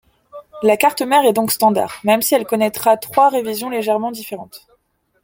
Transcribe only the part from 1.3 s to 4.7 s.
donc standard, même si elle connaitra trois révisions légèrement différentes.